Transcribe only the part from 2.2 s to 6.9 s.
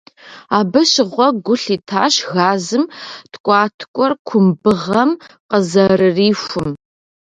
газым ткIуаткIуэр кумбыгъэм къызэрырихум.